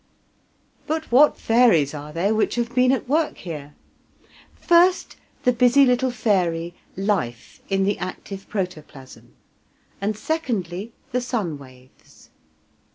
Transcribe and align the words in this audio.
But 0.87 1.11
what 1.11 1.37
fairies 1.37 1.93
are 1.93 2.11
they 2.11 2.31
which 2.31 2.55
have 2.55 2.73
been 2.73 2.91
at 2.91 3.07
work 3.07 3.37
here? 3.37 3.75
First, 4.55 5.15
the 5.43 5.53
busy 5.53 5.85
little 5.85 6.09
fairy 6.09 6.73
Life 6.97 7.61
in 7.69 7.83
the 7.83 7.99
active 7.99 8.49
protoplasm; 8.49 9.35
and 10.01 10.17
secondly, 10.17 10.91
the 11.11 11.21
sun 11.21 11.59
waves. 11.59 12.31